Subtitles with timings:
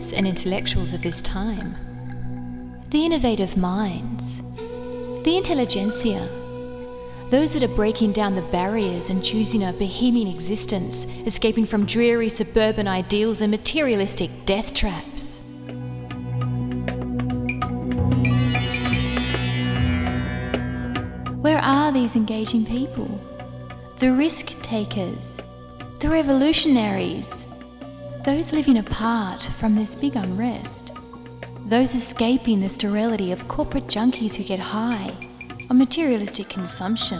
[0.00, 1.76] and intellectuals of this time,
[2.88, 4.40] the innovative minds,
[5.24, 6.26] the intelligentsia,
[7.28, 12.30] those that are breaking down the barriers and choosing a bohemian existence, escaping from dreary
[12.30, 15.40] suburban ideals and materialistic death traps.
[21.42, 23.20] Where are these engaging people?
[23.98, 25.38] The risk takers,
[25.98, 27.46] the revolutionaries,
[28.24, 30.92] those living apart from this big unrest,
[31.64, 35.16] those escaping the sterility of corporate junkies who get high
[35.70, 37.18] on materialistic consumption.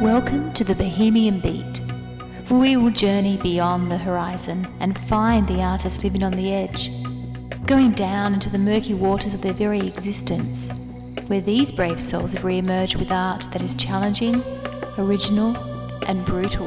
[0.00, 1.82] Welcome to the Bohemian Beat,
[2.48, 6.92] where we will journey beyond the horizon and find the artist living on the edge,
[7.70, 10.70] going down into the murky waters of their very existence,
[11.28, 14.42] where these brave souls have re emerged with art that is challenging,
[14.98, 15.56] original,
[16.08, 16.66] and brutal.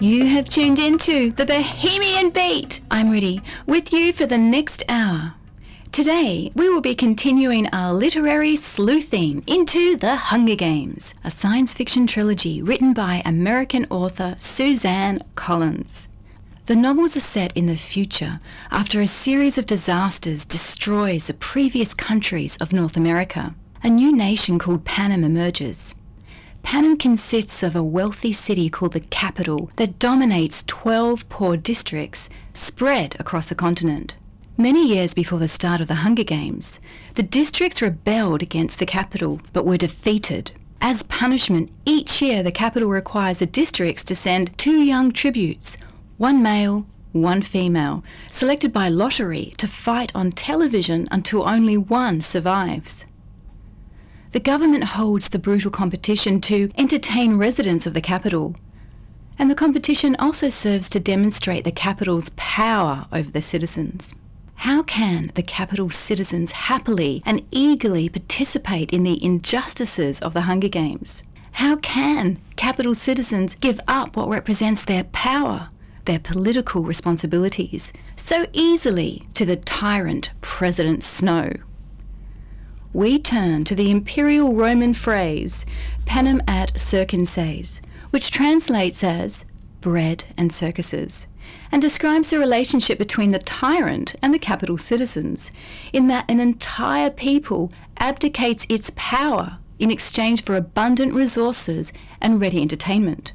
[0.00, 2.80] You have tuned into the Bohemian Beat.
[2.90, 5.34] I'm Riddhi with you for the next hour.
[5.92, 12.06] Today, we will be continuing our literary sleuthing into The Hunger Games, a science fiction
[12.06, 16.08] trilogy written by American author Suzanne Collins.
[16.66, 21.92] The novels are set in the future after a series of disasters destroys the previous
[21.92, 23.54] countries of North America.
[23.82, 25.94] A new nation called Panem emerges.
[26.62, 33.14] Panem consists of a wealthy city called the Capitol that dominates 12 poor districts spread
[33.20, 34.14] across the continent.
[34.56, 36.80] Many years before the start of the Hunger Games,
[37.16, 40.52] the districts rebelled against the Capitol but were defeated.
[40.80, 45.76] As punishment, each year the Capitol requires the districts to send two young tributes,
[46.16, 53.06] one male, one female, selected by lottery to fight on television until only one survives.
[54.32, 58.56] The government holds the brutal competition to entertain residents of the Capitol.
[59.38, 64.14] And the competition also serves to demonstrate the Capitol's power over the citizens.
[64.56, 70.68] How can the Capitol citizens happily and eagerly participate in the injustices of the Hunger
[70.68, 71.22] Games?
[71.52, 75.68] How can Capitol citizens give up what represents their power,
[76.04, 81.52] their political responsibilities, so easily to the tyrant President Snow?
[82.92, 85.66] We turn to the imperial Roman phrase
[86.06, 89.44] panem et circenses, which translates as
[89.80, 91.26] bread and circuses
[91.70, 95.52] and describes the relationship between the tyrant and the Capitol citizens,
[95.92, 102.62] in that an entire people abdicates its power in exchange for abundant resources and ready
[102.62, 103.32] entertainment.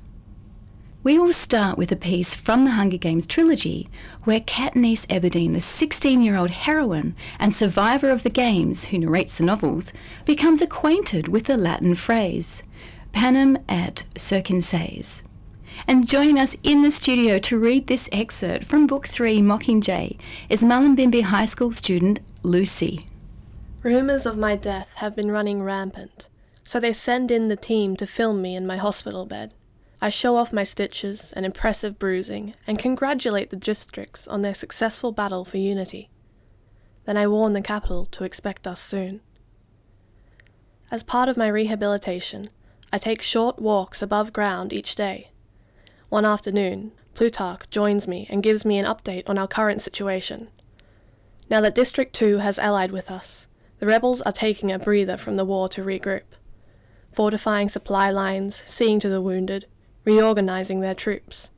[1.02, 3.88] We will start with a piece from the Hunger Games trilogy
[4.26, 9.38] where Katniss Everdeen, the 16 year old heroine and survivor of the games who narrates
[9.38, 9.94] the novels,
[10.26, 12.64] becomes acquainted with the Latin phrase,
[13.14, 15.24] panem et circenses.
[15.88, 20.64] And joining us in the studio to read this excerpt from Book 3 Mockingjay is
[20.64, 23.08] Mullumbimby High School student Lucy.
[23.84, 26.28] Rumours of my death have been running rampant,
[26.66, 29.54] so they send in the team to film me in my hospital bed.
[30.02, 35.12] I show off my stitches and impressive bruising and congratulate the districts on their successful
[35.12, 36.10] battle for unity.
[37.04, 39.20] Then I warn the Capitol to expect us soon.
[40.90, 42.50] As part of my rehabilitation,
[42.94, 45.32] I take short walks above ground each day.
[46.08, 50.48] One afternoon, Plutarch joins me and gives me an update on our current situation.
[51.50, 53.48] Now that District 2 has allied with us,
[53.80, 56.24] the rebels are taking a breather from the war to regroup,
[57.12, 59.66] fortifying supply lines, seeing to the wounded,
[60.10, 61.50] reorganizing their troops.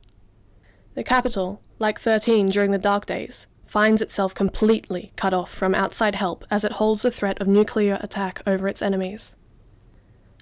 [0.92, 6.16] The Capitol, like 13 during the Dark Days, finds itself completely cut off from outside
[6.16, 9.34] help as it holds the threat of nuclear attack over its enemies.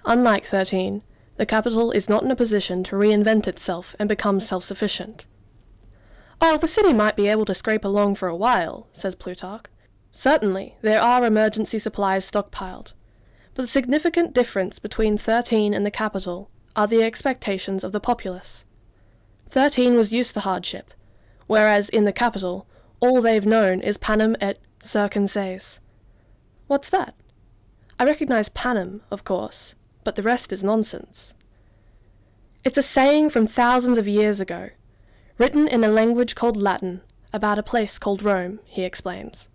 [0.03, 1.03] Unlike 13,
[1.37, 5.25] the Capitol is not in a position to reinvent itself and become self sufficient.
[6.41, 9.67] Oh, the city might be able to scrape along for a while, says Plutarch.
[10.11, 12.91] Certainly, there are emergency supplies stockpiled.
[13.53, 18.65] But the significant difference between 13 and the Capitol are the expectations of the populace.
[19.49, 20.93] Thirteen was used to hardship,
[21.47, 22.67] whereas in the Capitol
[22.99, 25.79] all they've known is panem et circenses.
[26.67, 27.15] What's that?
[27.99, 31.33] I recognize panem, of course, but the rest is nonsense.
[32.63, 34.69] It's a saying from thousands of years ago,
[35.37, 37.01] written in a language called Latin,
[37.33, 39.49] about a place called Rome, he explains.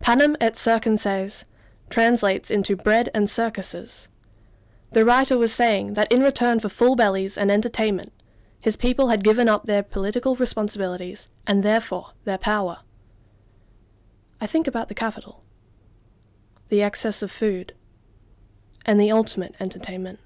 [0.00, 1.44] Panem et circenses
[1.90, 4.08] translates into bread and circuses.
[4.92, 8.12] The writer was saying that in return for full bellies and entertainment,
[8.60, 12.80] his people had given up their political responsibilities and therefore their power.
[14.40, 15.44] I think about the Capitol,
[16.68, 17.74] the excess of food,
[18.84, 20.18] and the ultimate entertainment,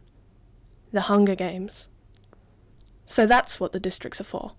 [0.93, 1.89] the Hunger Games.
[3.07, 4.53] So that's what the districts are for,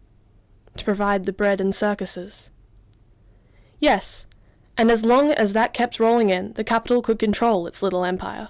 [0.77, 2.49] to provide the bread and circuses.
[3.79, 4.25] Yes,
[4.77, 8.49] and as long as that kept rolling in, the Capitol could control its little empire.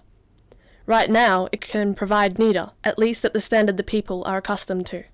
[0.91, 4.87] Right now, it can provide neither, at least at the standard the people are accustomed
[4.87, 5.05] to.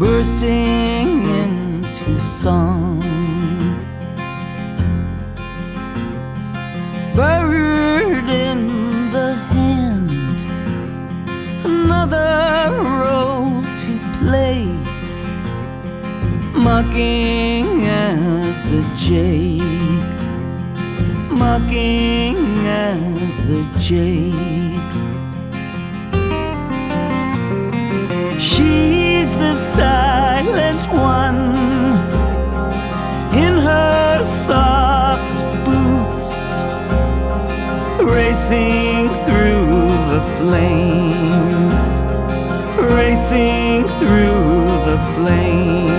[0.00, 3.00] Bursting into song.
[7.14, 10.40] Bird in the hand,
[11.66, 14.64] another role to play
[16.54, 19.58] mocking as the jay,
[21.28, 24.49] mocking as the jay.
[29.80, 31.42] Silent one
[33.44, 36.30] in her soft boots,
[38.16, 39.68] racing through
[40.12, 41.78] the flames,
[42.98, 44.44] racing through
[44.88, 45.89] the flames.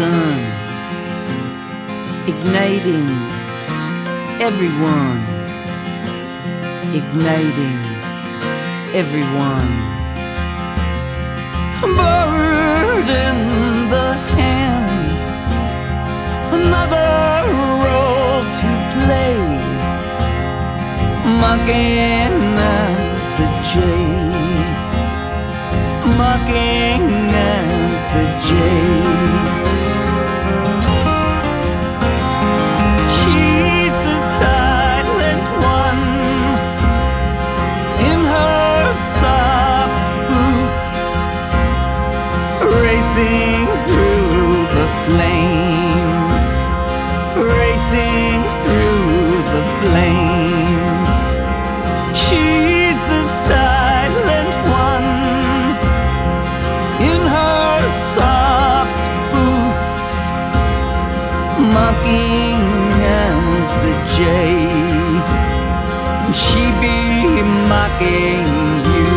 [0.00, 0.40] Sun,
[2.32, 3.08] igniting
[4.48, 5.20] everyone,
[7.00, 7.80] igniting
[9.00, 9.70] everyone.
[11.98, 13.38] Bird in
[13.94, 15.18] the hand,
[16.58, 17.12] another
[17.84, 19.38] role to play
[21.42, 22.40] mocking
[22.80, 24.08] as the jay,
[26.20, 27.06] mocking
[27.54, 29.49] as the jay.
[43.16, 46.42] Racing through the flames,
[47.34, 51.10] racing through the flames.
[52.16, 55.10] She's the silent one
[57.10, 59.02] in her soft
[59.32, 59.98] boots,
[61.74, 62.62] mocking
[63.26, 64.70] as the jay.
[66.24, 69.09] And she be mocking you.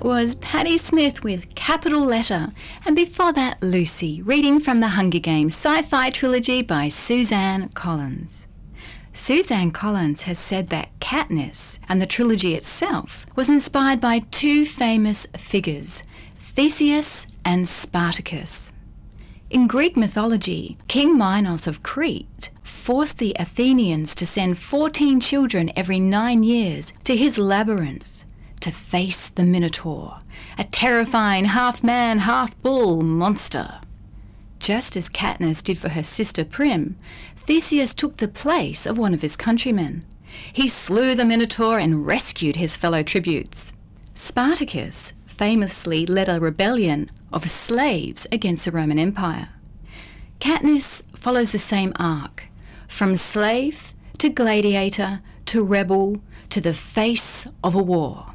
[0.00, 2.52] That was Patti Smith with Capital Letter,
[2.86, 8.46] and before that, Lucy, reading from the Hunger Games sci fi trilogy by Suzanne Collins.
[9.12, 15.26] Suzanne Collins has said that Katniss and the trilogy itself was inspired by two famous
[15.36, 16.02] figures,
[16.38, 18.72] Theseus and Spartacus.
[19.50, 26.00] In Greek mythology, King Minos of Crete forced the Athenians to send 14 children every
[26.00, 28.19] nine years to his labyrinth
[28.60, 30.20] to face the Minotaur,
[30.58, 33.80] a terrifying half man, half bull monster.
[34.58, 36.96] Just as Katniss did for her sister Prim,
[37.36, 40.04] Theseus took the place of one of his countrymen.
[40.52, 43.72] He slew the Minotaur and rescued his fellow tributes.
[44.14, 49.48] Spartacus famously led a rebellion of slaves against the Roman Empire.
[50.40, 52.44] Katniss follows the same arc
[52.88, 58.26] from slave to gladiator to rebel to the face of a war.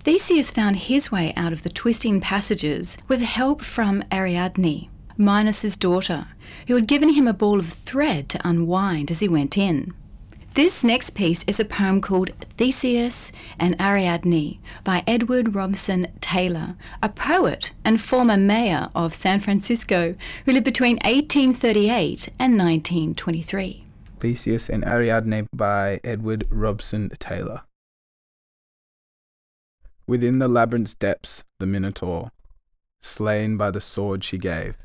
[0.00, 6.28] Theseus found his way out of the twisting passages with help from Ariadne, Minos's daughter,
[6.66, 9.92] who had given him a ball of thread to unwind as he went in.
[10.54, 17.08] This next piece is a poem called Theseus and Ariadne by Edward Robson Taylor, a
[17.08, 23.84] poet and former mayor of San Francisco who lived between 1838 and 1923.
[24.18, 27.62] Theseus and Ariadne by Edward Robson Taylor.
[30.08, 32.32] Within the labyrinth's depths, the Minotaur,
[33.02, 34.78] slain by the sword she gave,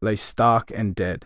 [0.00, 1.24] lay stark and dead,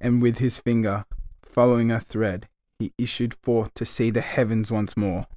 [0.00, 1.04] and with his finger,
[1.44, 2.48] following a thread,
[2.80, 5.28] he issued forth to see the heavens once more.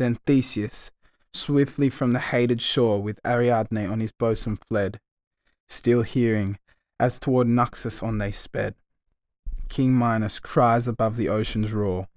[0.00, 0.90] Then Theseus,
[1.32, 4.98] swiftly from the hated shore, with Ariadne on his bosom fled,
[5.68, 6.58] still hearing,
[6.98, 8.74] as toward Naxos on they sped.
[9.68, 12.08] King Minos cries above the ocean's roar.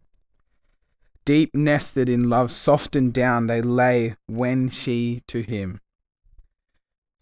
[1.31, 5.79] Deep nested in love's softened down they lay when she to him.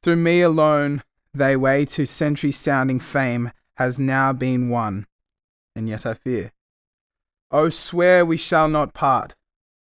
[0.02, 5.06] Through me alone, they way to century sounding fame has now been won,
[5.76, 6.52] and yet I fear.
[7.52, 9.36] Oh, swear we shall not part.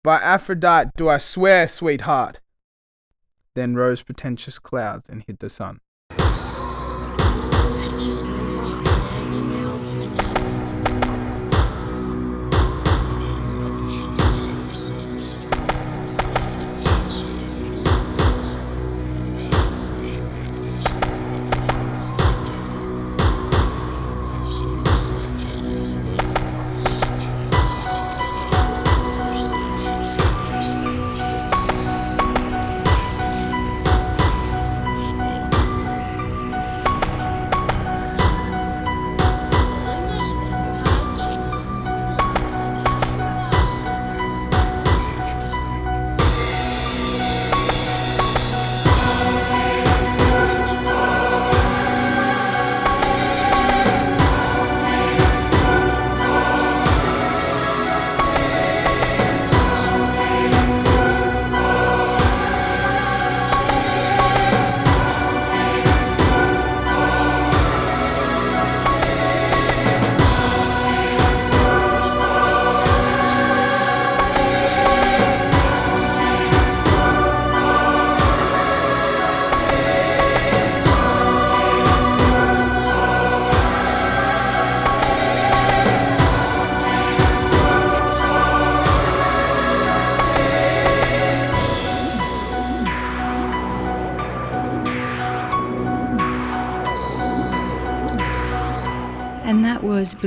[0.04, 2.42] By Aphrodite do I swear, sweetheart.
[3.54, 5.82] Then rose pretentious clouds and hid the sun.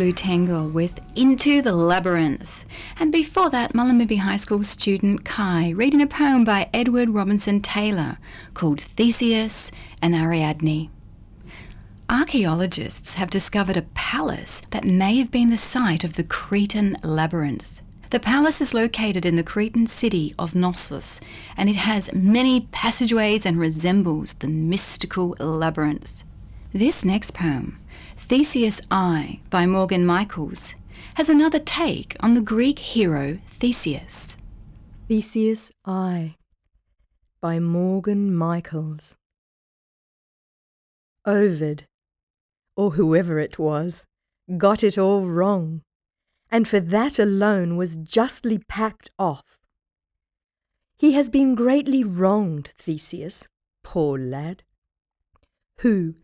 [0.03, 2.65] Blue Tangle with Into the Labyrinth.
[2.99, 8.19] And before that, Mullumbimby High School student Kai reading a poem by Edward Robinson Taylor
[8.53, 9.71] called Theseus
[10.03, 10.91] and Ariadne.
[12.11, 17.81] Archaeologists have discovered a palace that may have been the site of the Cretan labyrinth.
[18.11, 21.21] The palace is located in the Cretan city of Knossos,
[21.57, 26.25] and it has many passageways and resembles the mystical labyrinth.
[26.73, 27.79] This next poem,
[28.33, 30.75] Theseus I by Morgan Michaels,
[31.17, 34.39] has another take on the Greek hero Theseus.
[35.07, 36.37] Theseus I
[37.43, 39.19] by Morgan Michaels.
[41.27, 41.85] Ovid,
[42.75, 44.07] or whoever it was,
[44.57, 45.83] got it all wrong,
[46.51, 49.59] and for that alone was justly packed off.
[50.97, 53.47] He has been greatly wronged, Theseus,
[53.85, 54.63] poor lad,
[55.81, 56.15] who,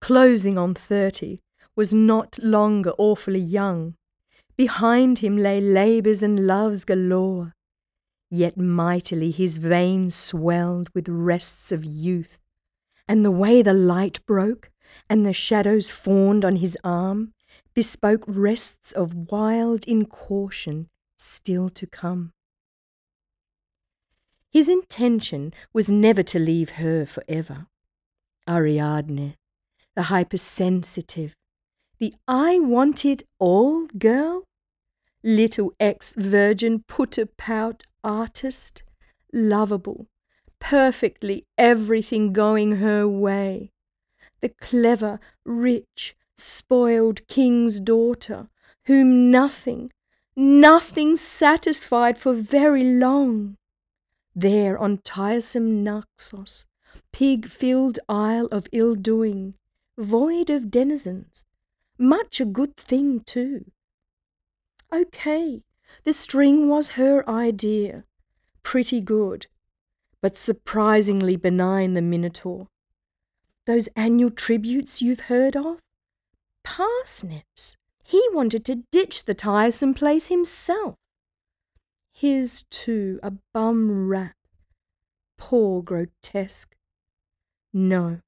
[0.00, 1.40] closing on thirty,
[1.76, 3.94] was not longer awfully young.
[4.56, 7.52] Behind him lay labours and loves galore,
[8.30, 12.40] yet mightily his veins swelled with rests of youth,
[13.06, 14.70] and the way the light broke
[15.10, 17.32] and the shadows fawned on his arm
[17.74, 22.32] bespoke rests of wild incaution still to come.
[24.50, 27.66] His intention was never to leave her for ever.
[28.48, 29.34] Ariadne,
[29.94, 31.36] the hypersensitive,
[31.98, 34.44] the I wanted all girl?
[35.22, 38.82] Little ex virgin put pout artist,
[39.32, 40.06] lovable,
[40.58, 43.70] perfectly everything going her way.
[44.40, 48.48] The clever, rich, spoiled king's daughter,
[48.84, 49.90] whom nothing,
[50.36, 53.56] nothing satisfied for very long.
[54.34, 56.66] There on tiresome Naxos,
[57.12, 59.54] pig filled isle of ill doing,
[59.96, 61.46] void of denizens,
[61.98, 63.66] much a good thing, too.
[64.92, 65.62] Okay,
[66.04, 68.04] the string was her idea.
[68.62, 69.46] Pretty good,
[70.20, 72.68] but surprisingly benign, the Minotaur.
[73.66, 75.80] Those annual tributes you've heard of?
[76.62, 77.76] Parsnips.
[78.04, 80.94] He wanted to ditch the tiresome place himself.
[82.12, 84.36] His, too, a bum rap.
[85.36, 86.74] Poor grotesque.
[87.72, 88.20] No.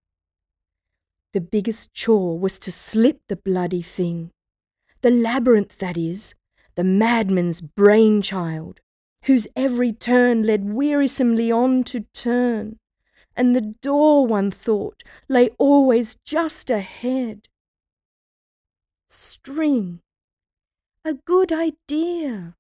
[1.39, 4.33] The biggest chore was to slip the bloody thing.
[5.03, 6.35] The labyrinth, that is,
[6.75, 8.81] the madman's brainchild,
[9.27, 12.81] whose every turn led wearisomely on to turn,
[13.37, 17.47] and the door, one thought, lay always just ahead.
[19.09, 20.01] String.
[21.05, 22.57] A good idea.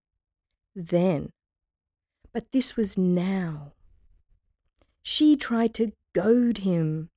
[0.76, 1.32] Then.
[2.32, 3.72] But this was now.
[5.02, 7.10] She tried to goad him.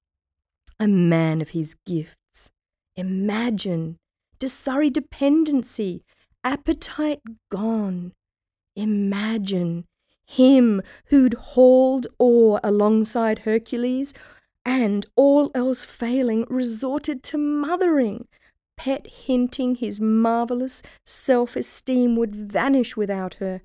[0.82, 2.50] A man of his gifts.
[2.96, 4.00] Imagine.
[4.44, 6.04] Surrey dependency.
[6.44, 7.22] Appetite
[7.52, 8.14] gone.
[8.76, 9.86] Imagine
[10.26, 14.16] him who'd hauled ore alongside Hercules
[14.66, 18.28] and, all else failing, resorted to mothering,
[18.76, 23.62] pet hinting his marvellous self esteem would vanish without her,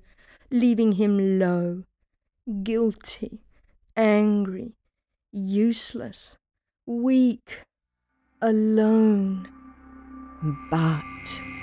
[0.51, 1.81] leaving him low,
[2.61, 3.41] guilty,
[3.95, 4.75] angry,
[5.31, 6.37] useless,
[6.87, 7.63] weak,
[8.41, 9.47] alone.
[10.71, 11.56] But.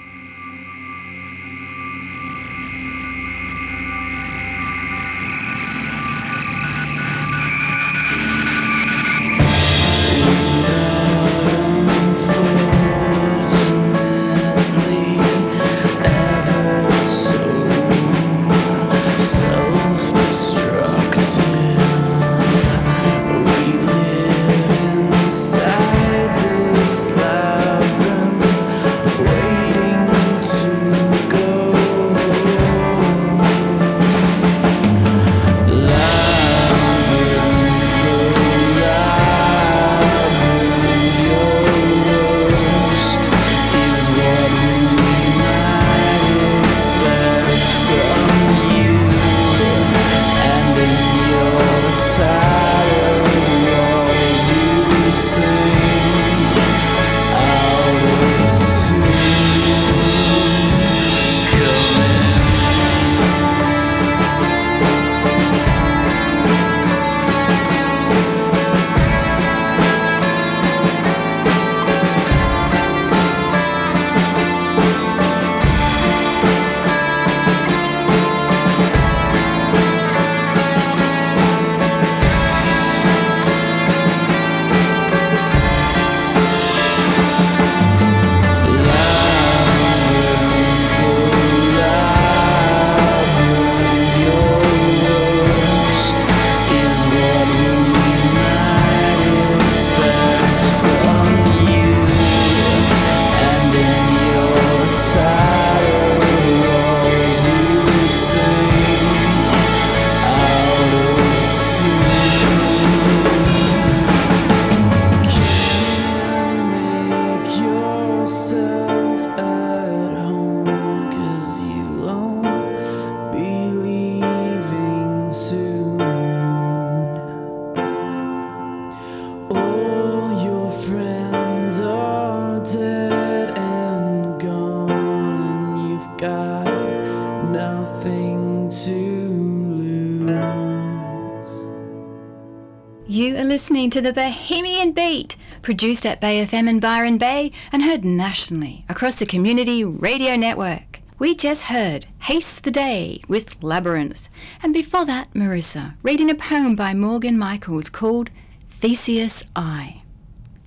[144.05, 149.25] The Bohemian Beat, produced at Bay FM in Byron Bay and heard nationally across the
[149.25, 151.01] Community Radio Network.
[151.19, 154.29] We just heard Haste the Day with Labyrinth,
[154.63, 158.29] and before that, Marissa reading a poem by Morgan Michaels called
[158.69, 160.03] Theseus' I.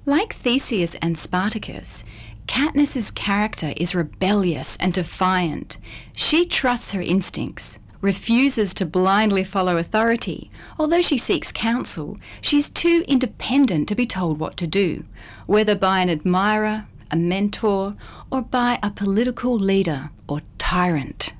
[0.07, 2.03] Like Theseus and Spartacus,
[2.47, 5.77] Katniss's character is rebellious and defiant.
[6.13, 10.49] She trusts her instincts, refuses to blindly follow authority.
[10.77, 15.05] Although she seeks counsel, she's too independent to be told what to do,
[15.45, 17.93] whether by an admirer, a mentor,
[18.31, 21.33] or by a political leader or tyrant.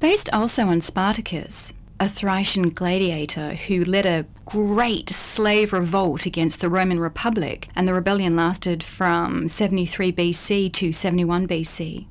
[0.00, 6.68] Based also on Spartacus, a Thracian gladiator who led a great slave revolt against the
[6.68, 12.06] Roman Republic, and the rebellion lasted from 73 BC to 71 BC.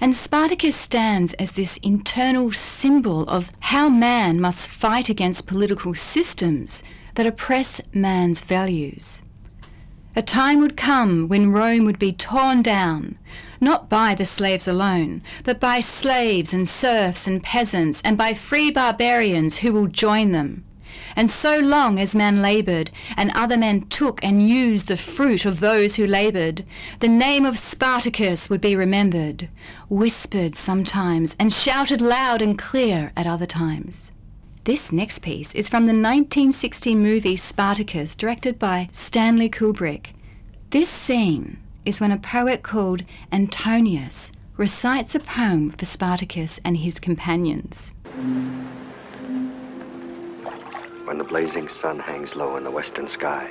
[0.00, 6.84] And Spartacus stands as this internal symbol of how man must fight against political systems
[7.16, 9.22] that oppress man's values.
[10.14, 13.18] A time would come when Rome would be torn down,
[13.60, 18.70] not by the slaves alone, but by slaves and serfs and peasants, and by free
[18.70, 20.64] barbarians who will join them.
[21.16, 25.60] And so long as man laboured, and other men took and used the fruit of
[25.60, 26.64] those who laboured,
[27.00, 29.48] the name of Spartacus would be remembered,
[29.88, 34.12] whispered sometimes, and shouted loud and clear at other times.
[34.64, 40.08] This next piece is from the 1960 movie Spartacus, directed by Stanley Kubrick.
[40.70, 46.98] This scene is when a poet called Antoninus recites a poem for Spartacus and his
[46.98, 47.94] companions.
[51.08, 53.46] When the blazing sun hangs low in the western sky,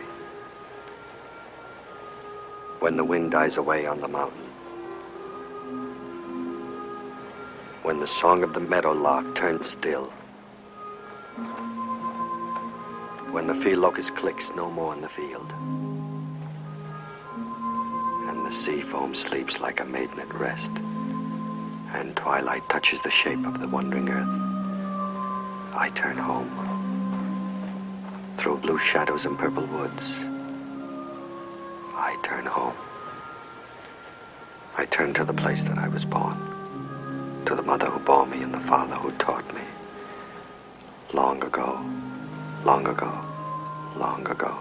[2.82, 4.46] when the wind dies away on the mountain,
[7.82, 10.06] when the song of the meadowlark turns still,
[13.32, 15.52] when the field locust clicks no more in the field,
[18.30, 20.74] and the sea foam sleeps like a maiden at rest,
[21.96, 24.41] and twilight touches the shape of the wandering earth,
[25.74, 26.77] I turn home
[28.38, 30.19] through blue shadows and purple woods.
[31.95, 32.76] I turn home.
[34.78, 36.38] I turn to the place that I was born,
[37.45, 39.62] to the mother who bore me and the father who taught me.
[41.13, 41.84] Long ago,
[42.63, 43.12] long ago,
[43.95, 44.56] long ago.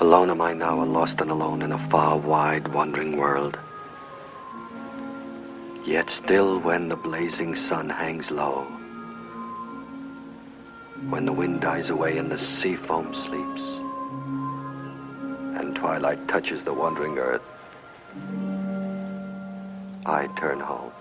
[0.00, 3.58] Alone am I now, lost and alone in a far, wide, wandering world.
[5.84, 8.66] Yet still when the blazing sun hangs low,
[11.10, 13.78] when the wind dies away and the sea foam sleeps,
[15.58, 17.66] and twilight touches the wandering earth,
[20.06, 20.91] I turn home.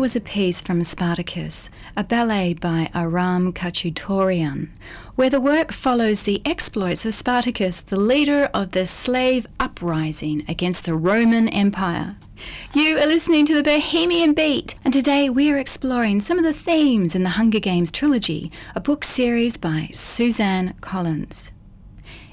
[0.00, 4.70] Was a piece from Spartacus, a ballet by Aram Khachaturian,
[5.14, 10.86] where the work follows the exploits of Spartacus, the leader of the slave uprising against
[10.86, 12.16] the Roman Empire.
[12.72, 16.54] You are listening to the Bohemian Beat, and today we are exploring some of the
[16.54, 21.52] themes in the Hunger Games trilogy, a book series by Suzanne Collins.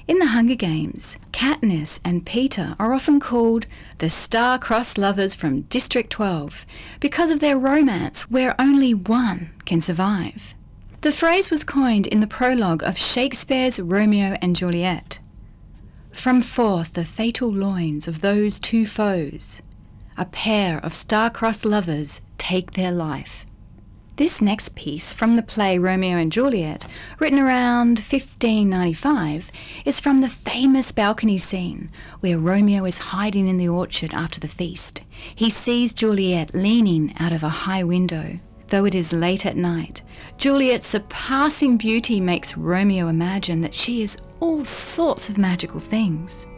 [0.08, 3.66] In the Hunger Games, Katniss and Peeta are often called
[3.98, 6.64] the star-crossed lovers from District 12
[6.98, 10.54] because of their romance where only one can survive.
[11.02, 15.18] The phrase was coined in the prologue of Shakespeare's Romeo and Juliet.
[16.10, 19.60] From forth the fatal loins of those two foes,
[20.16, 23.44] a pair of star-crossed lovers take their life.
[24.18, 26.84] This next piece from the play Romeo and Juliet,
[27.20, 29.52] written around 1595,
[29.84, 34.48] is from the famous balcony scene where Romeo is hiding in the orchard after the
[34.48, 35.02] feast.
[35.32, 38.40] He sees Juliet leaning out of a high window.
[38.66, 40.02] Though it is late at night,
[40.36, 46.48] Juliet's surpassing beauty makes Romeo imagine that she is all sorts of magical things.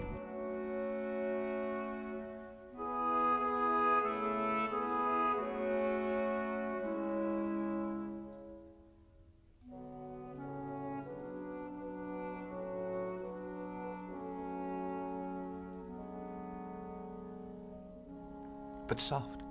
[18.90, 19.44] But soft,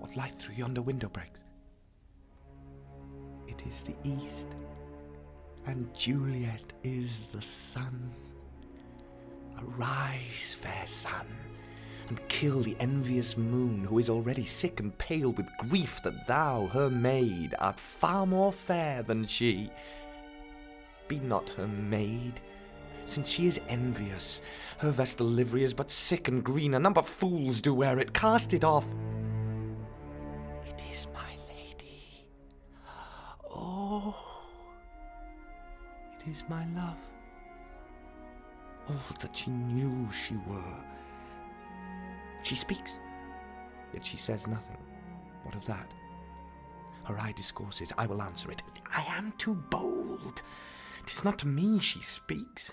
[0.00, 1.44] what light through yonder window breaks?
[3.46, 4.48] It is the east,
[5.66, 8.10] and Juliet is the sun.
[9.60, 11.28] Arise, fair sun,
[12.08, 16.66] and kill the envious moon, who is already sick and pale with grief that thou,
[16.66, 19.70] her maid, art far more fair than she.
[21.06, 22.40] Be not her maid,
[23.04, 24.42] since she is envious.
[24.78, 28.12] Her vestal livery is but sick and green, a number of fools do wear it.
[28.12, 28.86] Cast it off.
[30.66, 32.26] It is my lady.
[33.54, 34.14] Oh,
[36.18, 36.96] it is my love.
[38.90, 40.84] Oh, that she knew she were.
[42.42, 42.98] She speaks,
[43.94, 44.78] yet she says nothing.
[45.44, 45.92] What of that?
[47.04, 48.62] Her eye discourses, I will answer it.
[48.94, 50.42] I am too bold.
[51.06, 52.72] Tis not to me she speaks.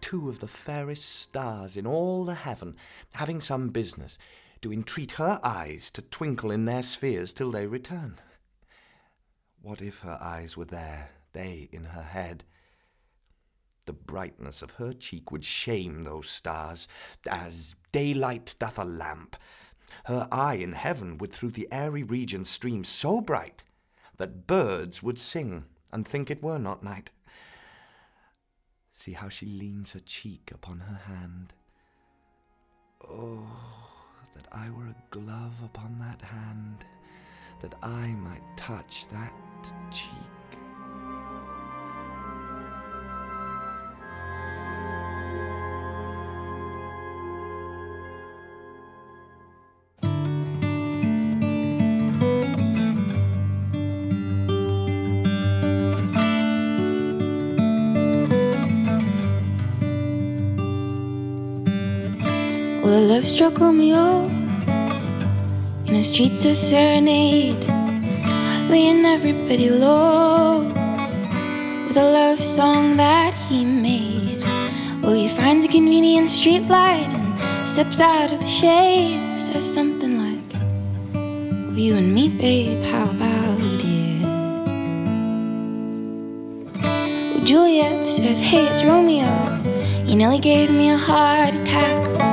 [0.00, 2.76] Two of the fairest stars in all the heaven,
[3.14, 4.18] having some business,
[4.60, 8.18] do entreat her eyes to twinkle in their spheres till they return.
[9.62, 12.44] What if her eyes were there, they in her head?
[13.86, 16.86] The brightness of her cheek would shame those stars,
[17.28, 19.36] as daylight doth a lamp.
[20.04, 23.62] Her eye in heaven would through the airy region stream so bright
[24.18, 27.10] that birds would sing and think it were not night.
[29.00, 31.54] See how she leans her cheek upon her hand.
[33.08, 33.46] Oh,
[34.34, 36.84] that I were a glove upon that hand,
[37.62, 39.32] that I might touch that
[39.90, 40.39] cheek.
[63.10, 64.26] Love struck Romeo
[65.86, 67.58] in the streets of Serenade,
[68.70, 70.62] laying everybody low
[71.88, 74.38] with a love song that he made.
[75.02, 80.16] Well, he finds a convenient street light and steps out of the shade, says something
[80.16, 80.62] like,
[81.12, 84.22] well, You and me, babe, how about it?
[87.34, 89.34] Well, Juliet says, Hey, it's Romeo.
[90.06, 92.29] You nearly gave me a heart attack.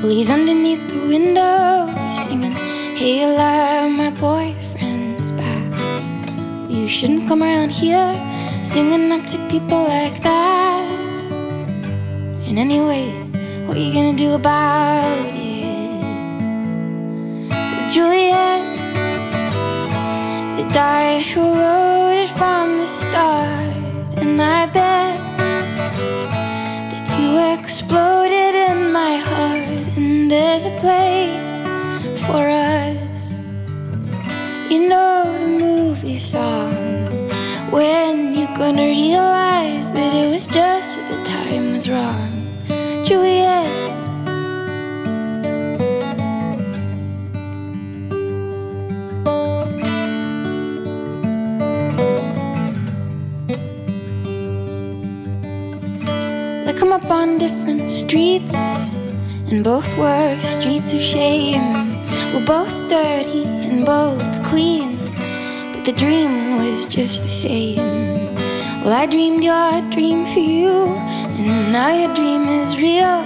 [0.00, 6.70] Well, he's underneath the window, he's singing, Hey, love, my boyfriend's back.
[6.70, 8.14] You shouldn't come around here
[8.64, 10.86] singing up to people like that.
[12.46, 13.10] And anyway,
[13.66, 15.98] what are you gonna do about it?
[17.92, 18.62] Juliet,
[20.58, 23.74] the dice were loaded from the start,
[24.22, 25.18] and I bet
[26.92, 27.36] that you
[27.90, 28.17] heart.
[30.30, 31.62] And there's a place
[32.26, 33.32] for us.
[34.70, 37.08] You know the movie song.
[37.70, 42.58] When you gonna realize that it was just that the time was wrong,
[43.06, 43.76] Juliet?
[56.78, 58.37] Come up on different streets,
[59.50, 61.88] and both were streets of shame.
[62.32, 64.98] We're both dirty and both clean,
[65.72, 68.34] but the dream was just the same.
[68.82, 70.86] Well, I dreamed your dream for you,
[71.38, 73.24] and now your dream is real.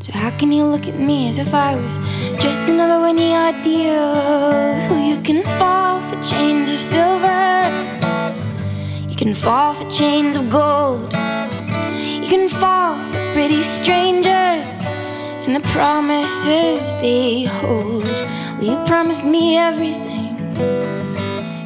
[0.00, 1.96] So how can you look at me as if I was
[2.42, 4.82] just another one of your deals?
[4.88, 7.46] Who you can fall for chains of silver.
[9.08, 11.25] You can fall for chains of gold.
[13.46, 14.70] Pretty strangers
[15.46, 18.02] and the promises they hold.
[18.02, 20.34] Well, you promised me everything.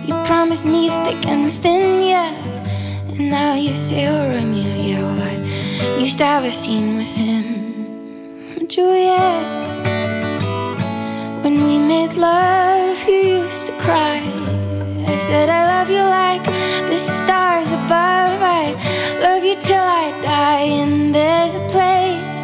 [0.06, 2.34] You promised me thick and thin, yeah.
[3.08, 7.12] And now you say, oh, Romeo, yeah, well, I used to have a scene with
[7.22, 8.68] him.
[8.68, 9.46] Juliet,
[11.42, 14.20] when we made love, you used to cry.
[15.30, 16.44] Said, I love you like
[16.90, 18.42] the stars above.
[18.42, 18.74] I
[19.22, 22.42] love you till I die, and there's a place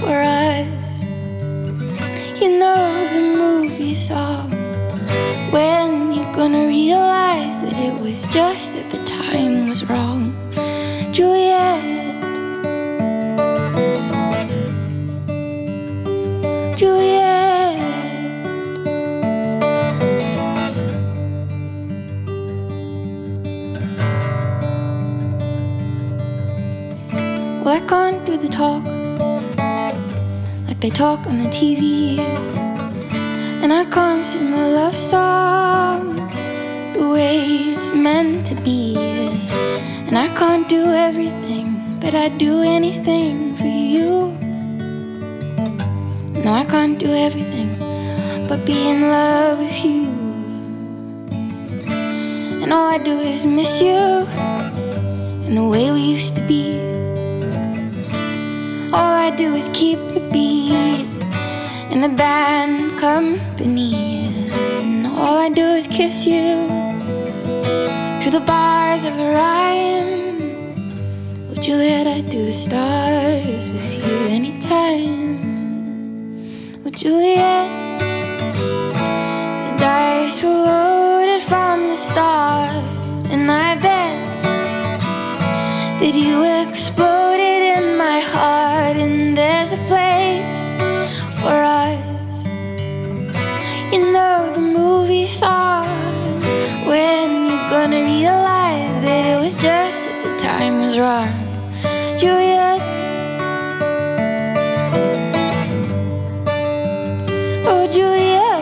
[0.00, 0.66] for us.
[2.40, 2.82] You know
[3.14, 4.50] the movie song.
[5.52, 10.34] When you're gonna realize that it was just that the time was wrong.
[11.12, 11.99] Juliet.
[27.90, 28.84] Can't do the talk
[30.68, 32.20] like they talk on the TV.
[33.62, 36.14] And I can't sing a love song
[36.94, 37.40] the way
[37.74, 38.94] it's meant to be.
[40.06, 44.38] And I can't do everything, but I'd do anything for you.
[46.44, 47.76] No, I can't do everything,
[48.48, 50.06] but be in love with you.
[52.62, 54.28] And all I do is miss you
[55.44, 56.89] and the way we used to be.
[58.92, 61.06] All I do is keep the beat
[61.92, 63.94] and the band company.
[64.82, 66.66] And all I do is kiss you
[68.20, 70.40] through the bars of Orion.
[71.50, 75.38] Oh, Juliet, I'd do the stars with you anytime.
[76.84, 77.70] Oh, Juliet,
[79.66, 82.84] the dice were loaded from the start,
[83.30, 83.59] and I
[101.00, 102.82] Juliet.
[107.64, 108.60] Oh, Juliet.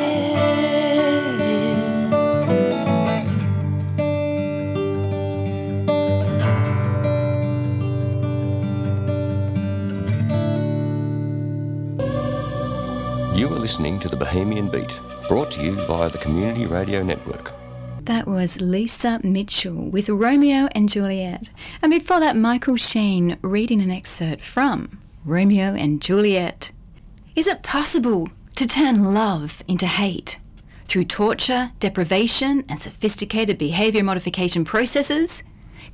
[13.37, 17.58] You are listening to the Bohemian Beat, brought to you via the Community Radio Network.
[18.09, 21.51] That was Lisa Mitchell with Romeo and Juliet.
[21.83, 26.71] And before that, Michael Sheen reading an excerpt from Romeo and Juliet.
[27.37, 30.39] Is it possible to turn love into hate?
[30.87, 35.43] Through torture, deprivation, and sophisticated behaviour modification processes?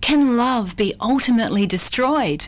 [0.00, 2.46] Can love be ultimately destroyed?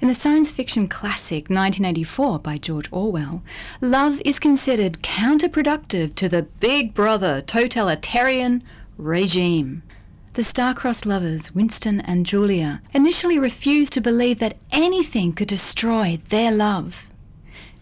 [0.00, 3.44] In the science fiction classic 1984 by George Orwell,
[3.80, 8.64] love is considered counterproductive to the Big Brother totalitarian
[8.96, 9.82] regime.
[10.34, 16.50] The star-crossed lovers, Winston and Julia, initially refused to believe that anything could destroy their
[16.50, 17.08] love.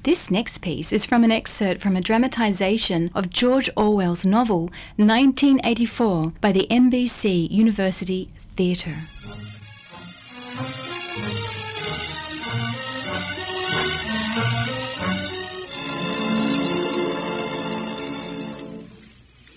[0.05, 6.35] This next piece is from an excerpt from a dramatisation of George Orwell's novel 1984
[6.41, 9.09] by the NBC University Theatre.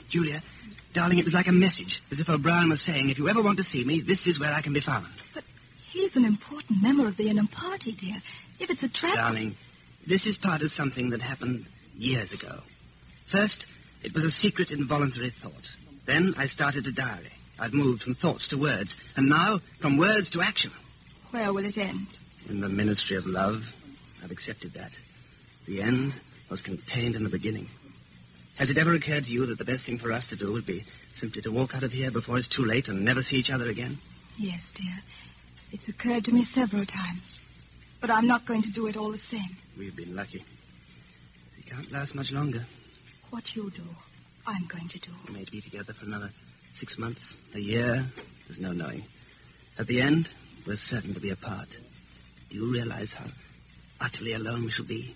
[0.09, 0.41] Julia,
[0.97, 3.59] darling, it was like a message, as if O'Brien was saying, if you ever want
[3.59, 5.05] to see me, this is where I can be found.
[5.35, 5.43] But
[5.91, 8.15] he's an important member of the inner party, dear.
[8.59, 9.13] If it's a trap.
[9.13, 9.55] Darling,
[10.07, 12.61] this is part of something that happened years ago.
[13.27, 13.67] First,
[14.01, 15.69] it was a secret, involuntary thought.
[16.07, 17.31] Then I started a diary.
[17.59, 20.71] I'd moved from thoughts to words, and now from words to action.
[21.29, 22.07] Where will it end?
[22.49, 23.63] In the ministry of love,
[24.23, 24.93] I've accepted that.
[25.67, 26.13] The end
[26.49, 27.69] was contained in the beginning.
[28.57, 30.65] Has it ever occurred to you that the best thing for us to do would
[30.65, 30.83] be
[31.15, 33.69] simply to walk out of here before it's too late and never see each other
[33.69, 33.99] again?
[34.35, 34.99] Yes, dear.
[35.71, 37.39] It's occurred to me several times.
[38.01, 39.57] But I'm not going to do it all the same.
[39.77, 40.43] We've been lucky.
[41.55, 42.65] We can't last much longer.
[43.29, 43.83] What you do,
[44.47, 45.11] I'm going to do.
[45.27, 46.31] We may be together for another
[46.73, 48.05] six months, a year.
[48.47, 49.03] There's no knowing.
[49.77, 50.29] At the end,
[50.65, 51.67] we're certain to be apart.
[52.49, 53.25] Do you realize how
[53.99, 55.15] utterly alone we shall be?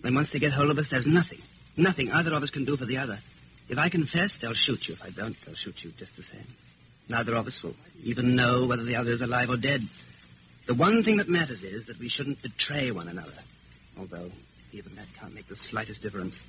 [0.00, 1.40] When once they get hold of us, there's nothing,
[1.76, 3.18] nothing either of us can do for the other.
[3.68, 4.94] If I confess, they'll shoot you.
[4.94, 6.46] If I don't, they'll shoot you just the same.
[7.08, 9.86] Neither of us will even know whether the other is alive or dead.
[10.66, 13.32] The one thing that matters is that we shouldn't betray one another.
[13.98, 14.30] Although
[14.72, 16.40] even that can't make the slightest difference.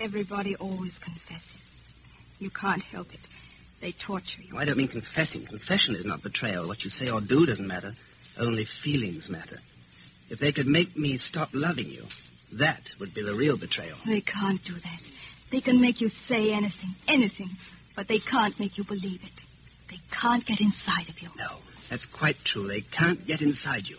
[0.00, 1.52] Everybody always confesses.
[2.38, 3.20] You can't help it.
[3.80, 4.52] They torture you.
[4.52, 5.46] No, I don't mean confessing.
[5.46, 6.66] Confession is not betrayal.
[6.66, 7.94] What you say or do doesn't matter.
[8.38, 9.60] Only feelings matter.
[10.28, 12.04] If they could make me stop loving you,
[12.52, 13.96] that would be the real betrayal.
[14.06, 15.00] They can't do that.
[15.50, 17.50] They can make you say anything, anything,
[17.94, 19.42] but they can't make you believe it.
[19.90, 21.28] They can't get inside of you.
[21.36, 22.66] No, that's quite true.
[22.66, 23.98] They can't get inside you.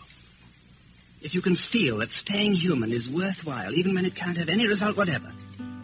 [1.20, 4.68] If you can feel that staying human is worthwhile, even when it can't have any
[4.68, 5.32] result whatever,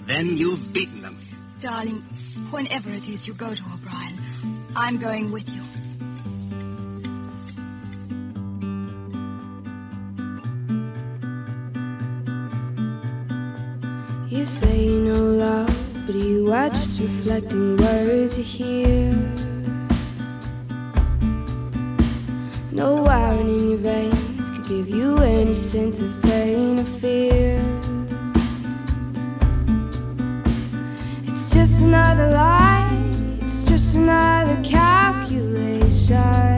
[0.06, 1.18] then you've beaten them.
[1.60, 2.02] Darling,
[2.50, 4.18] whenever it is you go to O'Brien,
[4.76, 5.63] I'm going with you.
[16.54, 19.12] Are just reflecting words you hear.
[22.70, 27.60] No iron in your veins could give you any sense of pain or fear.
[31.24, 32.88] It's just another lie,
[33.40, 36.53] it's just another calculation.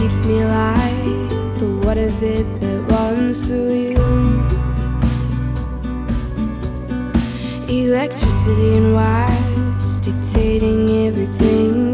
[0.00, 1.28] Keeps me alive,
[1.58, 3.98] but what is it that runs through you?
[7.68, 11.89] Electricity and wires dictating everything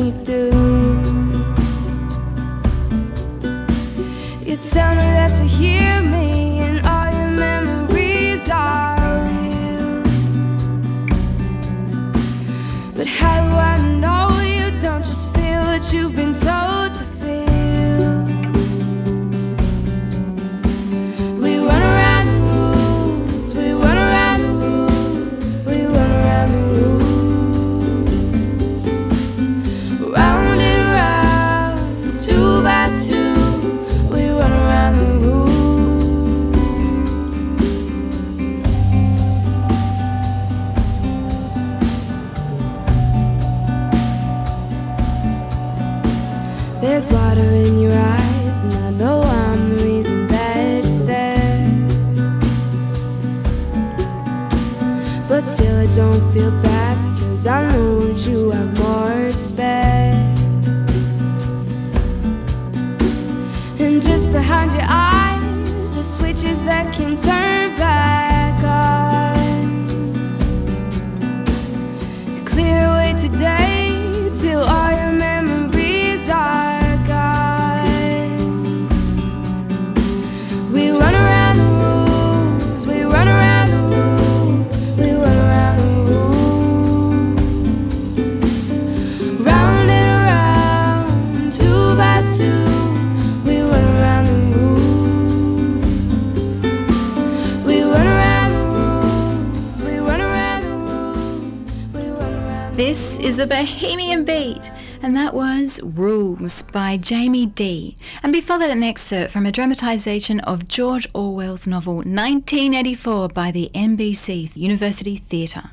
[106.97, 107.97] Jamie D.
[108.23, 113.71] And before that, an excerpt from a dramatisation of George Orwell's novel 1984 by the
[113.75, 115.71] NBC University Theatre.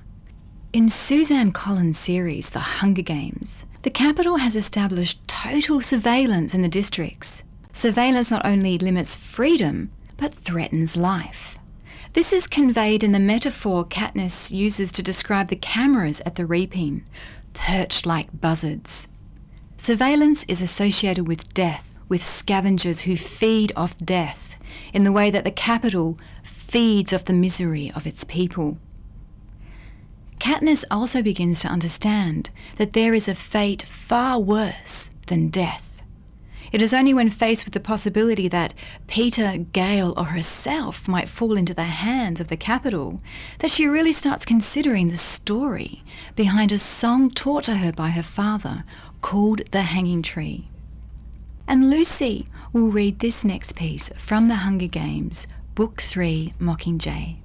[0.74, 6.68] In Suzanne Collins' series, The Hunger Games, the Capitol has established total surveillance in the
[6.68, 7.44] districts.
[7.74, 11.58] Surveillance not only limits freedom, but threatens life.
[12.14, 17.06] This is conveyed in the metaphor Katniss uses to describe the cameras at the reaping,
[17.54, 19.08] perched like buzzards.
[19.84, 24.56] Surveillance is associated with death, with scavengers who feed off death,
[24.94, 28.78] in the way that the Capitol feeds off the misery of its people.
[30.40, 36.02] Katniss also begins to understand that there is a fate far worse than death.
[36.72, 38.74] It is only when faced with the possibility that
[39.08, 43.22] Peeta, Gale, or herself might fall into the hands of the Capitol
[43.60, 46.06] that she really starts considering the story
[46.38, 48.86] behind a song taught to her by her father
[49.24, 50.68] called The Hanging Tree.
[51.66, 57.38] And Lucy will read this next piece from The Hunger Games, Book 3 Mockingjay.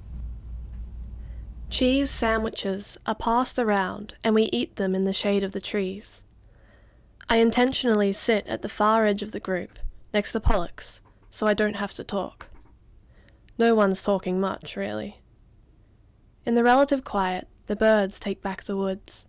[1.69, 6.25] Cheese sandwiches are passed around, and we eat them in the shade of the trees.
[7.29, 9.79] I intentionally sit at the far edge of the group,
[10.13, 10.99] next to Pollux,
[11.31, 12.49] so I don't have to talk.
[13.57, 15.21] No one's talking much, really.
[16.45, 19.25] In the relative quiet, the birds take back the woods.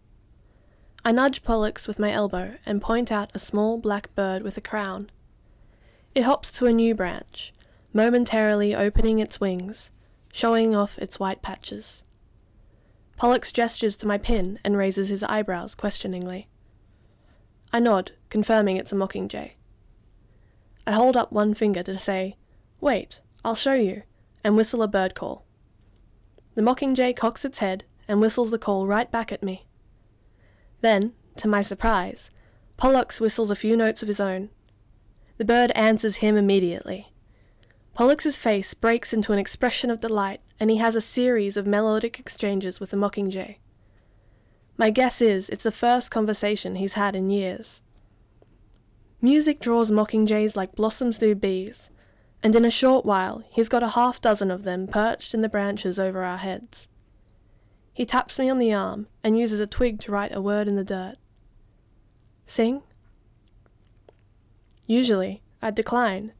[1.02, 4.60] I nudge Pollux with my elbow and point out a small black bird with a
[4.60, 5.10] crown.
[6.14, 7.54] It hops to a new branch,
[7.94, 9.90] momentarily opening its wings,
[10.30, 12.02] showing off its white patches.
[13.16, 16.48] Pollux gestures to my pin and raises his eyebrows questioningly.
[17.72, 19.52] I nod, confirming it's a mockingjay.
[20.86, 22.36] I hold up one finger to say,
[22.80, 24.02] Wait, I'll show you,
[24.44, 25.46] and whistle a bird call.
[26.56, 29.66] The mockingjay cocks its head and whistles the call right back at me.
[30.80, 32.30] Then, to my surprise,
[32.76, 34.50] Pollux whistles a few notes of his own.
[35.36, 37.12] The bird answers him immediately.
[37.94, 42.18] Pollux's face breaks into an expression of delight, and he has a series of melodic
[42.18, 43.58] exchanges with the mockingjay.
[44.76, 47.82] My guess is it's the first conversation he's had in years.
[49.20, 51.90] Music draws mockingjays like blossoms do bees,
[52.42, 55.48] and in a short while he's got a half dozen of them perched in the
[55.48, 56.88] branches over our heads.
[58.00, 60.74] He taps me on the arm and uses a twig to write a word in
[60.74, 61.16] the dirt.
[62.46, 62.82] Sing?
[64.86, 66.32] Usually, I'd decline,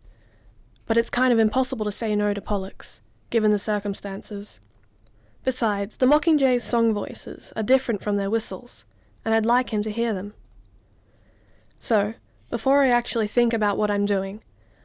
[0.87, 4.59] but it's kind of impossible to say no to Pollux, given the circumstances.
[5.45, 8.87] Besides, the Mockingjays' song voices are different from their whistles,
[9.23, 10.33] and I'd like him to hear them.
[11.79, 12.15] So,
[12.49, 14.43] before I actually think about what I'm doing,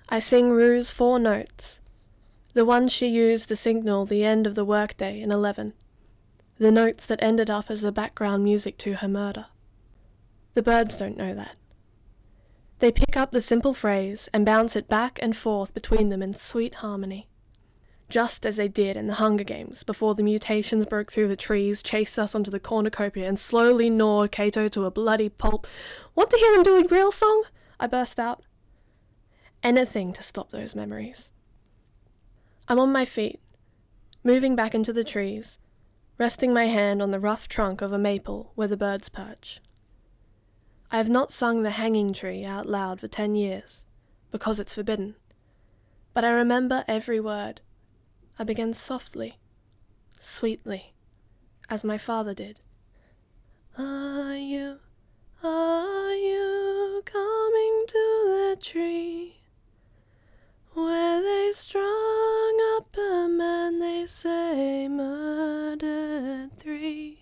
[0.10, 1.80] I sing Rue's four notes,
[2.52, 5.72] the ones she used to signal the end of the workday in 11,
[6.58, 9.48] the notes that ended up as the background music to her murder.
[10.54, 11.56] The birds don't know that.
[12.80, 16.34] They pick up the simple phrase and bounce it back and forth between them in
[16.34, 17.28] sweet harmony.
[18.08, 21.82] Just as they did in the Hunger Games before the mutations broke through the trees,
[21.82, 25.66] chased us onto the cornucopia, and slowly gnawed Cato to a bloody pulp.
[26.14, 27.44] Want to hear them doing real song?
[27.80, 28.44] I burst out.
[29.64, 31.32] Anything to stop those memories.
[32.68, 33.40] I'm on my feet,
[34.24, 35.58] moving back into the trees,
[36.18, 39.60] resting my hand on the rough trunk of a maple where the birds perch.
[40.92, 43.84] I have not sung the hanging tree out loud for ten years,
[44.32, 45.16] because it's forbidden.
[46.14, 47.60] But I remember every word.
[48.40, 49.40] I began softly,
[50.20, 50.94] sweetly,
[51.70, 52.62] as my father did.
[53.78, 54.78] Are you,
[55.44, 57.96] are you coming to
[58.28, 59.35] the tree
[60.76, 67.20] where they strung up a man they say murdered three?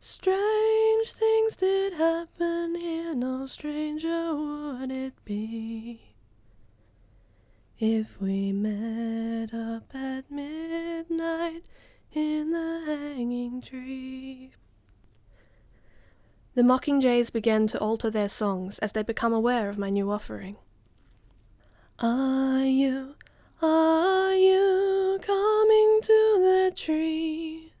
[0.00, 6.00] Strange things did happen here, no stranger would it be
[7.78, 11.62] if we met up at midnight
[12.12, 14.52] in the hanging tree.
[16.54, 20.56] The mockingjays began to alter their songs as they become aware of my new offering.
[21.98, 23.14] Are you,
[23.62, 27.72] are you coming to the tree?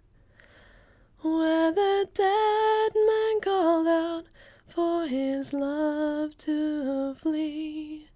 [1.20, 4.24] where the dead man called out
[4.68, 8.08] for his love to flee.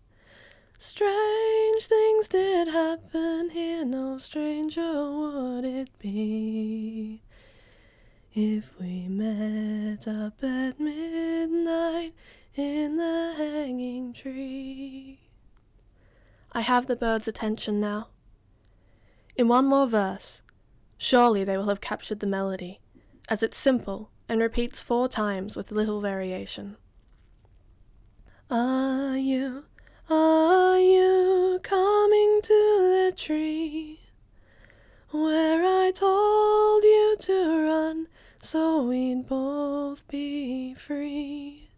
[0.79, 7.21] Strange things did happen here, no stranger would it be
[8.33, 12.15] if we met up at midnight
[12.55, 15.20] in the hanging tree.
[16.53, 18.09] I have the bird's attention now.
[19.37, 20.43] In one more verse,
[20.99, 22.81] surely they will have captured the melody
[23.29, 26.77] as it's simple and repeats four times with little variation.
[28.51, 29.65] Are you,
[30.09, 34.01] are you coming to the tree
[35.11, 38.09] where I told you to run
[38.43, 41.70] so we'd both be free?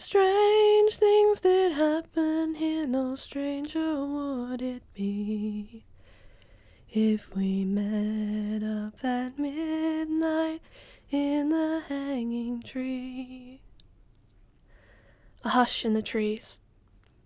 [0.00, 5.84] Strange things did happen here, no stranger would it be
[6.88, 10.62] if we met up at midnight
[11.10, 13.60] in the hanging tree.
[15.44, 16.60] A hush in the trees,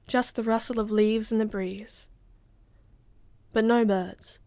[0.09, 2.09] just the rustle of leaves in the breeze.
[3.53, 4.41] But no birds,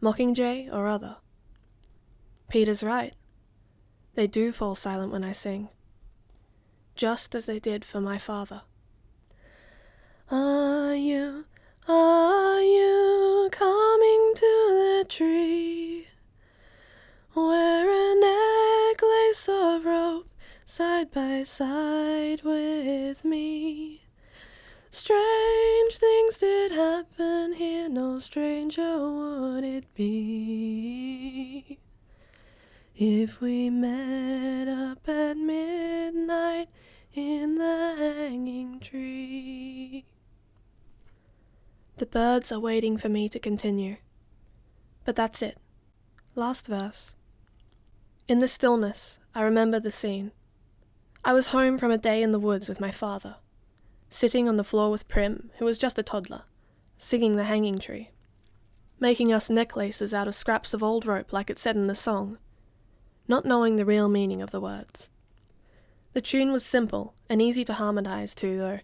[0.00, 1.18] mockingjay or other.
[2.48, 3.14] Peeta's right.
[4.14, 5.68] They do fall silent when I sing,
[6.94, 8.62] just as they did for my father.
[10.30, 11.44] Are you
[11.86, 16.06] are you coming to the tree
[17.34, 20.30] where a necklace of rope
[20.64, 24.00] side by side with me?
[24.90, 31.78] Strange things did happen here, no stranger would it be
[32.96, 36.68] if we met up at midnight
[37.14, 40.04] in the hanging tree.
[41.98, 43.98] The birds are waiting for me to continue.
[45.04, 45.58] But that's it.
[46.34, 47.12] Last verse.
[48.26, 50.32] In the stillness, I remember the scene.
[51.24, 53.36] I was home from a day in the woods with my father,
[54.10, 56.42] sitting on the floor with Prim, who was just a toddler,
[56.98, 58.10] singing the hanging tree,
[58.98, 62.38] making us necklaces out of scraps of old rope like it said in the song,
[63.28, 65.08] not knowing the real meaning of the words.
[66.14, 68.78] The tune was simple and easy to harmonize to, though,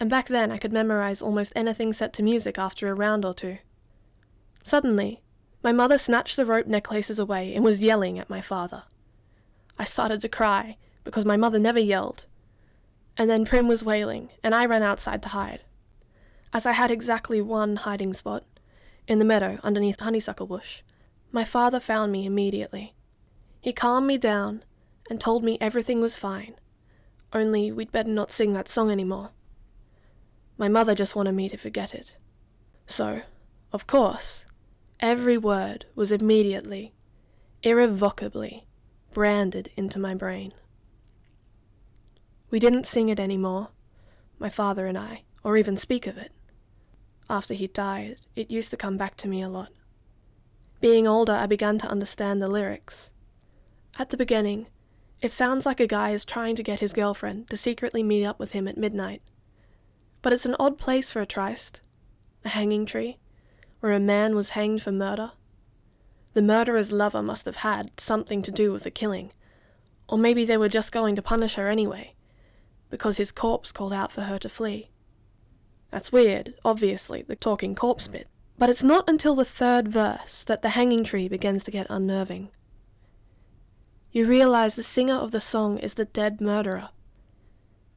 [0.00, 3.32] and back then I could memorize almost anything set to music after a round or
[3.32, 3.58] two.
[4.64, 5.22] Suddenly,
[5.62, 8.82] my mother snatched the rope necklaces away and was yelling at my father.
[9.78, 12.26] I started to cry because my mother never yelled.
[13.16, 15.60] And then Prim was wailing, and I ran outside to hide.
[16.52, 18.42] As I had exactly one hiding spot,
[19.06, 20.82] in the meadow underneath the honeysuckle bush,
[21.30, 22.94] my father found me immediately.
[23.60, 24.64] He calmed me down
[25.08, 26.56] and told me everything was fine,
[27.34, 29.30] only we'd better not sing that song any more.
[30.56, 32.16] My mother just wanted me to forget it.
[32.86, 33.22] So,
[33.72, 34.46] of course,
[35.00, 36.94] every word was immediately,
[37.62, 38.66] irrevocably
[39.12, 40.52] branded into my brain.
[42.50, 43.68] We didn't sing it any more,
[44.38, 46.32] my father and I, or even speak of it.
[47.28, 49.70] After he died, it used to come back to me a lot.
[50.80, 53.10] Being older, I began to understand the lyrics.
[53.98, 54.66] At the beginning,
[55.20, 58.38] it sounds like a guy is trying to get his girlfriend to secretly meet up
[58.38, 59.22] with him at midnight.
[60.22, 61.80] But it's an odd place for a tryst
[62.44, 63.18] a hanging tree,
[63.80, 65.32] where a man was hanged for murder.
[66.34, 69.32] The murderer's lover must have had something to do with the killing,
[70.08, 72.14] or maybe they were just going to punish her anyway,
[72.90, 74.90] because his corpse called out for her to flee.
[75.90, 80.60] That's weird, obviously, the talking corpse bit, but it's not until the third verse that
[80.60, 82.50] the hanging tree begins to get unnerving.
[84.14, 86.90] You realize the singer of the song is the dead murderer.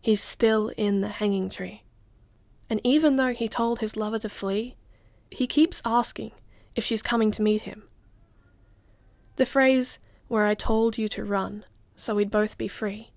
[0.01, 1.84] He's still in the hanging tree.
[2.72, 4.78] And even though he told his lover to flee,
[5.30, 6.32] he keeps asking
[6.76, 7.84] if she's coming to meet him.
[9.36, 11.65] The phrase, where I told you to run,
[11.95, 13.11] so we'd both be free,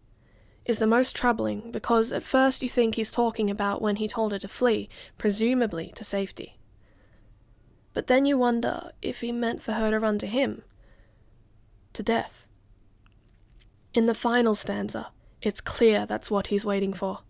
[0.67, 4.33] is the most troubling because at first you think he's talking about when he told
[4.33, 6.59] her to flee, presumably to safety.
[7.95, 10.65] But then you wonder if he meant for her to run to him,
[11.95, 12.47] to death.
[13.93, 15.11] In the final stanza,
[15.43, 17.21] it's clear that's what he's waiting for.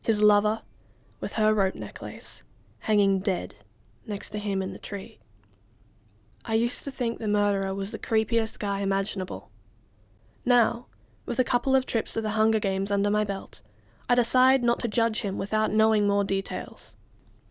[0.00, 0.62] His lover,
[1.20, 2.42] with her rope necklace,
[2.78, 3.54] hanging dead
[4.06, 5.18] next to him in the tree.
[6.44, 9.50] I used to think the murderer was the creepiest guy imaginable.
[10.46, 10.86] Now,
[11.26, 13.60] with a couple of trips to the Hunger Games under my belt,
[14.08, 16.96] I decide not to judge him without knowing more details.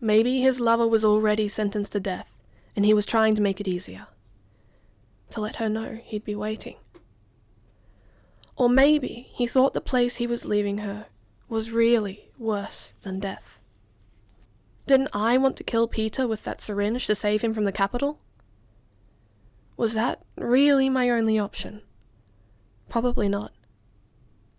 [0.00, 2.34] Maybe his lover was already sentenced to death,
[2.74, 4.08] and he was trying to make it easier.
[5.30, 6.74] To let her know he'd be waiting.
[8.58, 11.06] Or maybe he thought the place he was leaving her
[11.48, 13.60] was really worse than death.
[14.88, 18.18] Didn't I want to kill Peeta with that syringe to save him from the Capitol?
[19.76, 21.82] Was that really my only option?
[22.88, 23.52] Probably not.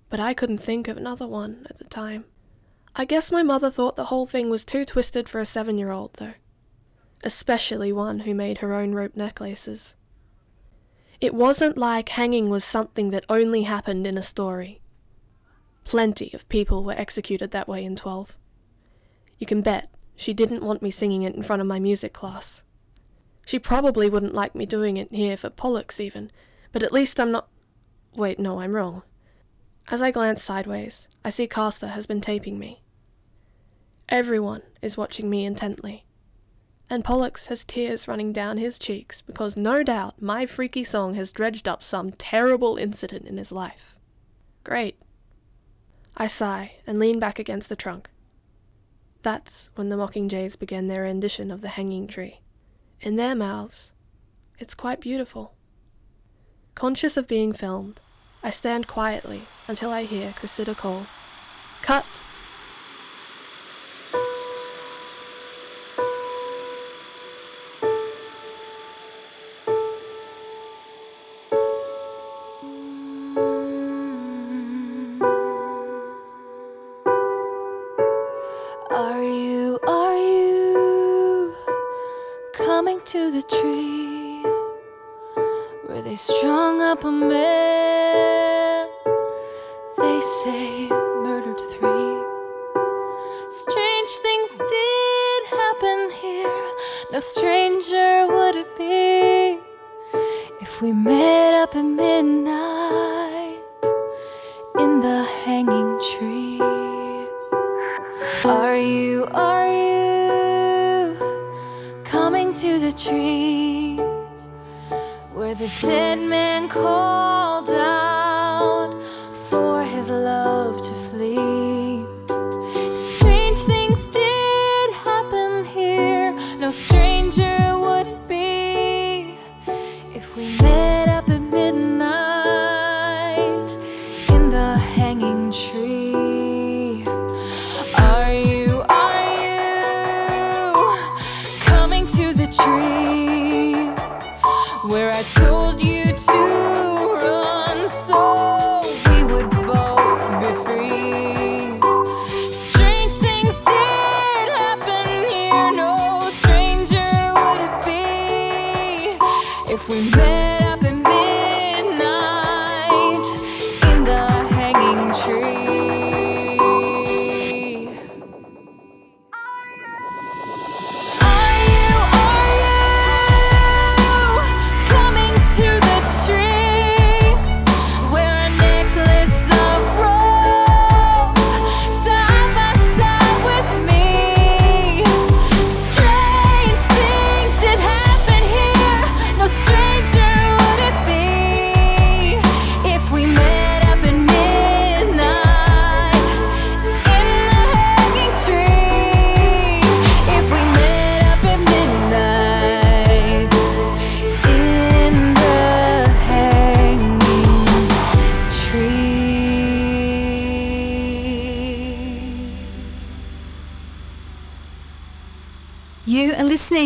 [0.10, 2.24] But I couldn't think of another one at the time.
[2.96, 5.92] I guess my mother thought the whole thing was too twisted for a seven year
[5.92, 6.36] old, though.
[7.22, 9.96] Especially one who made her own rope necklaces.
[11.22, 14.82] It wasn't like hanging was something that only happened in a story.
[15.84, 18.38] Plenty of people were executed that way in 12.
[19.38, 22.64] You can bet she didn't want me singing it in front of my music class.
[23.46, 26.32] She probably wouldn't like me doing it here for Pollux, even,
[26.72, 27.50] but at least I'm not.
[28.16, 29.04] Wait, no, I'm wrong.
[29.88, 32.84] As I glance sideways, I see Castor has been taping me.
[34.08, 36.06] Everyone is watching me intently,
[36.90, 41.32] and Pollux has tears running down his cheeks because no doubt my freaky song has
[41.32, 43.96] dredged up some terrible incident in his life.
[44.64, 45.00] Great.
[46.18, 48.10] I sigh and lean back against the trunk.
[49.22, 52.42] That's when the mockingjays began their rendition of the hanging tree.
[53.02, 53.92] In their mouths,
[54.58, 55.54] it's quite beautiful.
[56.76, 58.00] Conscious of being filmed,
[58.42, 61.06] I stand quietly until I hear Cressida call,
[61.82, 62.06] Cut!
[97.20, 99.60] No stranger would it be
[100.62, 102.59] if we met up at midnight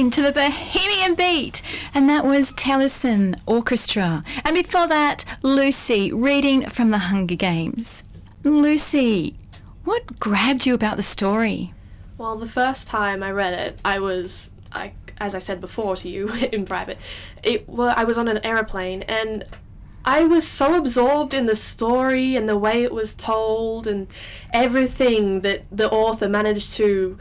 [0.03, 1.61] listening to the Bohemian Beat,
[1.93, 4.21] and that was Taliesin Orchestra.
[4.43, 8.03] And before that, Lucy reading from the Hunger Games.
[8.43, 9.37] Lucy,
[9.85, 11.73] what grabbed you about the story?
[12.17, 16.09] Well, the first time I read it, I was, I, as I said before to
[16.09, 16.97] you in private,
[17.41, 19.45] it, well, I was on an aeroplane and
[20.03, 24.07] I was so absorbed in the story and the way it was told and
[24.51, 27.17] everything that the author managed to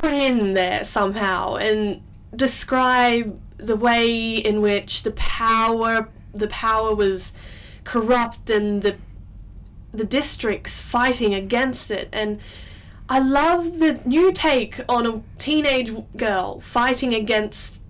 [0.00, 2.02] put in there somehow and
[2.34, 7.32] describe the way in which the power the power was
[7.84, 8.96] corrupt and the
[9.92, 12.08] the districts fighting against it.
[12.12, 12.38] And
[13.08, 17.80] I love the new take on a teenage girl fighting against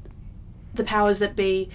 [0.75, 1.71] the powers that be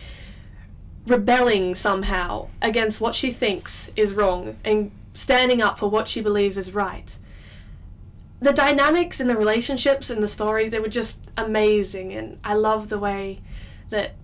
[1.08, 6.58] rebelling somehow against what she thinks is wrong and standing up for what she believes
[6.58, 7.18] is right
[8.42, 12.90] the dynamics in the relationships in the story they were just amazing and i love
[12.90, 13.40] the way
[13.90, 14.16] that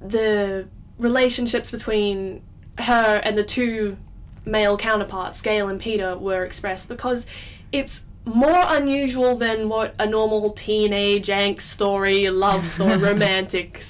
[0.00, 0.66] the
[0.98, 2.42] relationships between
[2.78, 3.96] her and the two
[4.44, 7.26] male counterparts Gale and Peeta were expressed because
[7.72, 13.82] it's more unusual than what a normal teenage angst story love story romantic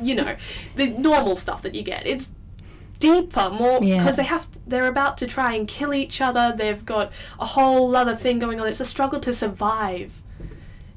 [0.00, 0.36] you know
[0.76, 2.06] the normal stuff that you get.
[2.06, 2.28] It's
[2.98, 4.10] deeper, more because Yeah.
[4.12, 6.54] they have to, they're about to try and kill each other.
[6.56, 8.66] They've got a whole other thing going on.
[8.68, 10.12] It's a struggle to survive.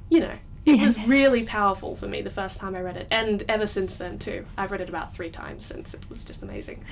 [0.10, 0.34] You know,
[0.66, 3.96] it was really powerful for me the first time I read it, and ever since
[3.96, 4.46] then too.
[4.58, 5.94] I've read it about three times since.
[5.94, 6.84] It was just amazing.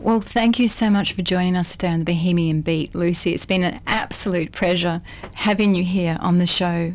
[0.00, 3.34] Well, thank you so much for joining us today on the Bohemian Beat, Lucy.
[3.34, 5.02] It's been an absolute pleasure
[5.34, 6.94] having you here on the show.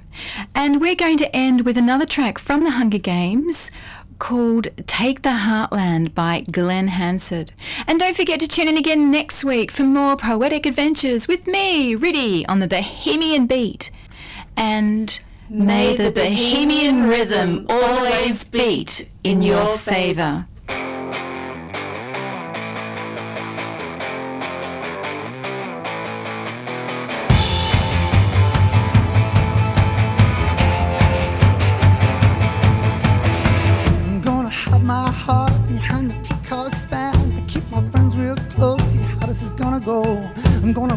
[0.56, 3.70] And we're going to end with another track from the Hunger Games
[4.20, 7.52] called Take the Heartland by Glen Hansard.
[7.88, 11.96] And don't forget to tune in again next week for more poetic adventures with me,
[11.96, 13.92] Riddhi, on the Bohemian Beat.
[14.58, 20.48] And may the Bohemian rhythm always beat in your favour.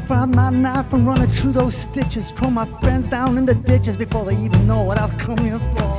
[0.09, 2.31] Find my knife and run it through those stitches.
[2.33, 5.59] Throw my friends down in the ditches before they even know what I've come here
[5.77, 5.98] for.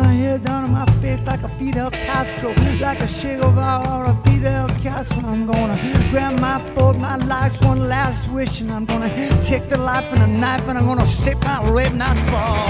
[0.00, 4.04] My hair down on my face like a Fidel Castro, like a Che Guevara or
[4.12, 5.22] a Fidel Castro.
[5.26, 5.76] I'm gonna
[6.10, 10.22] grab my thought, my life's one last wish, and I'm gonna take the life and
[10.22, 12.68] a knife, and I'm gonna save my red not fall.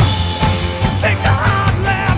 [1.00, 2.09] Take the heart.